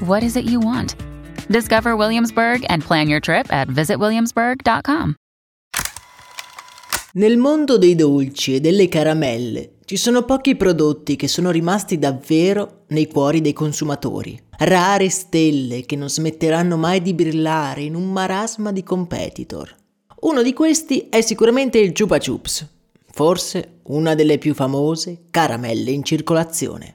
[0.00, 0.96] what is it you want?
[1.48, 5.14] Discover Williamsburg and plan your trip at visitwilliamsburg.com.
[7.12, 12.84] Nel mondo dei dolci e delle caramelle ci sono pochi prodotti che sono rimasti davvero
[12.88, 14.40] nei cuori dei consumatori.
[14.58, 19.74] Rare stelle che non smetteranno mai di brillare in un marasma di competitor.
[20.20, 22.64] Uno di questi è sicuramente il Chupa Chups,
[23.10, 26.94] forse una delle più famose caramelle in circolazione.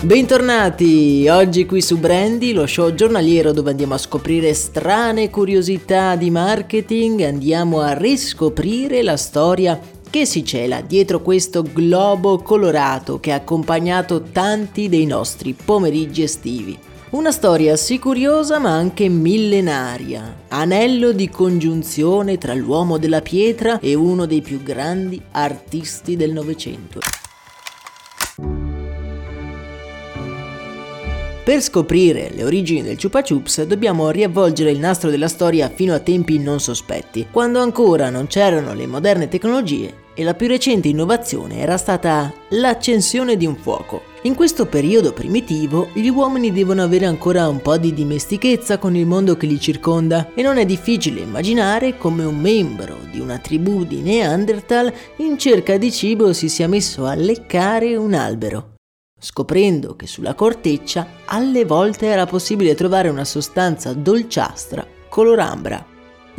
[0.00, 1.26] Bentornati!
[1.28, 7.22] Oggi qui su Brandy, lo show giornaliero dove andiamo a scoprire strane curiosità di marketing,
[7.22, 14.22] andiamo a riscoprire la storia che si cela dietro questo globo colorato che ha accompagnato
[14.22, 16.78] tanti dei nostri pomeriggi estivi.
[17.10, 23.94] Una storia sì curiosa ma anche millenaria, anello di congiunzione tra l'uomo della pietra e
[23.94, 27.00] uno dei più grandi artisti del Novecento.
[31.48, 35.98] Per scoprire le origini del Chupa Chups dobbiamo riavvolgere il nastro della storia fino a
[35.98, 41.60] tempi non sospetti, quando ancora non c'erano le moderne tecnologie e la più recente innovazione
[41.60, 44.02] era stata l'accensione di un fuoco.
[44.24, 49.06] In questo periodo primitivo gli uomini devono avere ancora un po' di dimestichezza con il
[49.06, 53.84] mondo che li circonda e non è difficile immaginare come un membro di una tribù
[53.84, 58.76] di Neanderthal in cerca di cibo si sia messo a leccare un albero
[59.18, 65.84] scoprendo che sulla corteccia alle volte era possibile trovare una sostanza dolciastra color ambra.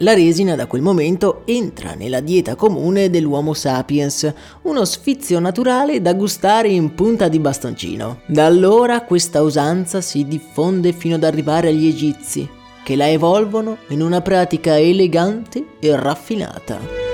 [0.00, 4.30] La resina da quel momento entra nella dieta comune dell'Homo sapiens,
[4.62, 8.20] uno sfizio naturale da gustare in punta di bastoncino.
[8.26, 12.46] Da allora questa usanza si diffonde fino ad arrivare agli egizi,
[12.84, 17.05] che la evolvono in una pratica elegante e raffinata.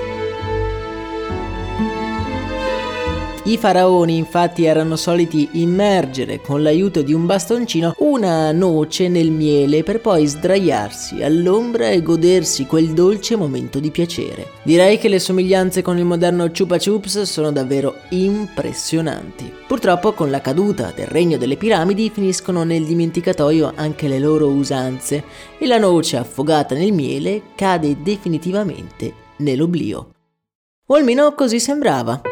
[3.45, 9.83] I faraoni infatti erano soliti immergere con l'aiuto di un bastoncino una noce nel miele
[9.83, 14.53] per poi sdraiarsi all'ombra e godersi quel dolce momento di piacere.
[14.63, 19.53] Direi che le somiglianze con il moderno Chupa Chups sono davvero impressionanti.
[19.67, 25.25] Purtroppo con la caduta del regno delle piramidi finiscono nel dimenticatoio anche le loro usanze
[25.59, 30.11] e la noce affogata nel miele cade definitivamente nell'oblio.
[30.87, 32.32] O almeno così sembrava.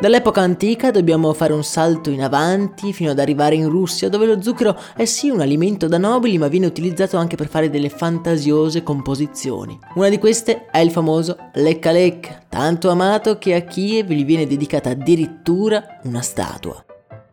[0.00, 4.42] Dall'epoca antica dobbiamo fare un salto in avanti fino ad arrivare in Russia, dove lo
[4.42, 8.82] zucchero è sì un alimento da nobili, ma viene utilizzato anche per fare delle fantasiose
[8.82, 9.78] composizioni.
[9.94, 14.46] Una di queste è il famoso Lecca Lecca, tanto amato che a Kiev gli viene
[14.46, 16.84] dedicata addirittura una statua.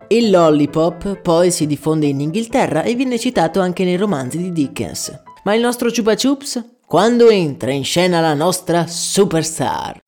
[0.08, 5.20] Il lollipop poi si diffonde in Inghilterra e viene citato anche nei romanzi di Dickens.
[5.44, 6.64] Ma il nostro Chupa Chups?
[6.86, 10.01] Quando entra in scena la nostra superstar?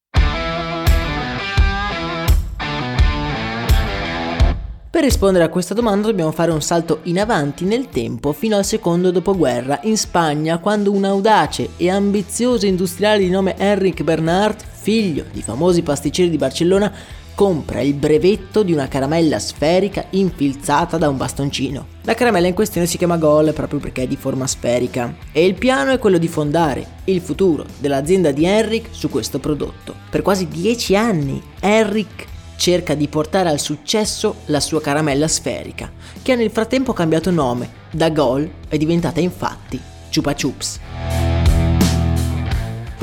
[4.94, 8.64] Per rispondere a questa domanda dobbiamo fare un salto in avanti nel tempo fino al
[8.64, 15.26] secondo dopoguerra in Spagna quando un audace e ambizioso industriale di nome Enric Bernard, figlio
[15.32, 16.94] di famosi pasticceri di Barcellona,
[17.34, 21.88] compra il brevetto di una caramella sferica infilzata da un bastoncino.
[22.04, 25.56] La caramella in questione si chiama Gol proprio perché è di forma sferica e il
[25.56, 29.96] piano è quello di fondare il futuro dell'azienda di Enric su questo prodotto.
[30.12, 35.92] Per quasi dieci anni Enric cerca di portare al successo la sua caramella sferica,
[36.22, 39.80] che ha nel frattempo cambiato nome, da Gol è diventata infatti
[40.14, 40.80] Chupa Chups.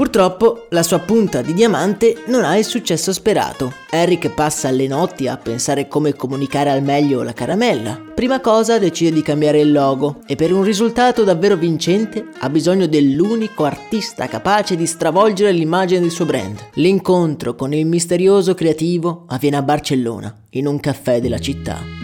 [0.00, 3.74] Purtroppo la sua punta di diamante non ha il successo sperato.
[3.90, 8.00] Eric passa le notti a pensare come comunicare al meglio la caramella.
[8.14, 12.86] Prima cosa decide di cambiare il logo e per un risultato davvero vincente ha bisogno
[12.86, 16.68] dell'unico artista capace di stravolgere l'immagine del suo brand.
[16.76, 21.99] L'incontro con il misterioso creativo avviene a Barcellona, in un caffè della città.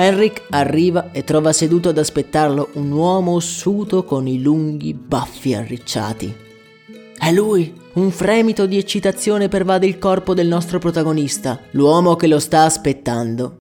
[0.00, 6.32] Henrik arriva e trova seduto ad aspettarlo un uomo ossuto con i lunghi baffi arricciati.
[7.18, 7.74] È lui!
[7.94, 11.58] Un fremito di eccitazione pervade il corpo del nostro protagonista.
[11.72, 13.56] L'uomo che lo sta aspettando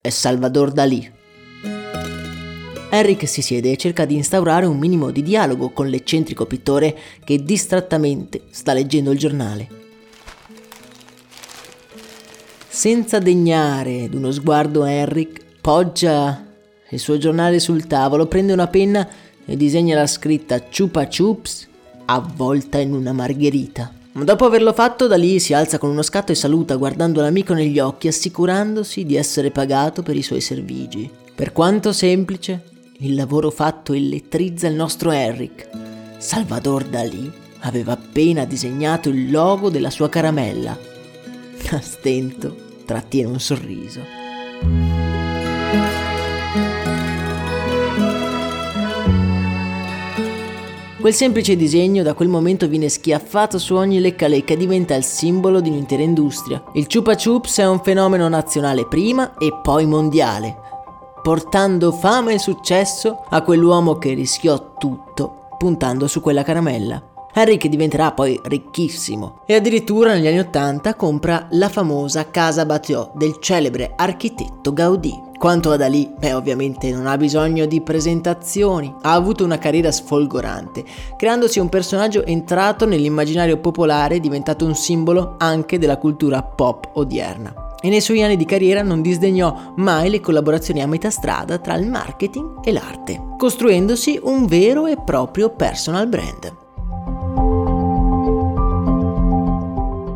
[0.00, 1.10] è Salvador Dalì.
[2.88, 7.42] Henrik si siede e cerca di instaurare un minimo di dialogo con l'eccentrico pittore che
[7.42, 9.68] distrattamente sta leggendo il giornale.
[12.68, 16.44] Senza degnare d'uno sguardo Henrik, poggia
[16.90, 19.08] il suo giornale sul tavolo, prende una penna
[19.46, 21.68] e disegna la scritta Chupa Chups
[22.04, 23.90] avvolta in una margherita.
[24.12, 27.78] Dopo averlo fatto, da lì si alza con uno scatto e saluta guardando l'amico negli
[27.78, 31.08] occhi, assicurandosi di essere pagato per i suoi servigi.
[31.34, 32.64] Per quanto semplice,
[32.98, 35.68] il lavoro fatto elettrizza il nostro Eric.
[36.18, 40.76] Salvador Dalì aveva appena disegnato il logo della sua caramella.
[41.70, 42.54] A stento
[42.84, 44.21] trattiene un sorriso.
[51.02, 55.60] Quel semplice disegno da quel momento viene schiaffato su ogni lecca-lecca e diventa il simbolo
[55.60, 56.62] di un'intera industria.
[56.74, 60.56] Il Chupa Chups è un fenomeno nazionale prima e poi mondiale,
[61.20, 67.02] portando fama e successo a quell'uomo che rischiò tutto puntando su quella caramella.
[67.34, 73.38] Henrik diventerà poi ricchissimo e addirittura negli anni Ottanta compra la famosa Casa Batlló del
[73.40, 75.30] celebre architetto Gaudì.
[75.42, 80.84] Quanto a Dalì, beh ovviamente non ha bisogno di presentazioni, ha avuto una carriera sfolgorante,
[81.16, 87.74] creandosi un personaggio entrato nell'immaginario popolare e diventato un simbolo anche della cultura pop odierna.
[87.80, 91.74] E nei suoi anni di carriera non disdegnò mai le collaborazioni a metà strada tra
[91.74, 96.61] il marketing e l'arte, costruendosi un vero e proprio personal brand.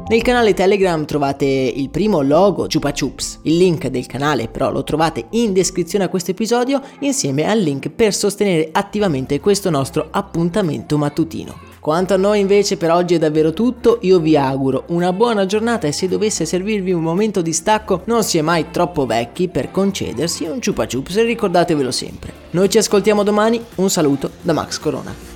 [0.08, 3.40] Nel canale Telegram trovate il primo logo Chupa Chups.
[3.42, 7.88] Il link del canale però lo trovate in descrizione a questo episodio insieme al link
[7.88, 11.58] per sostenere attivamente questo nostro appuntamento mattutino.
[11.80, 15.88] Quanto a noi invece per oggi è davvero tutto, io vi auguro una buona giornata
[15.88, 19.72] e se dovesse servirvi un momento di stacco non si è mai troppo vecchi per
[19.72, 22.32] concedersi un Chupa Chups e ricordatevelo sempre.
[22.50, 25.35] Noi ci ascoltiamo domani, un saluto da Max Corona.